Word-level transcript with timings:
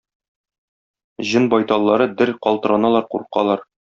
Җен 1.31 1.45
байталлары 1.51 2.09
дер 2.23 2.33
калтыраналар, 2.47 3.09
куркалар. 3.15 3.67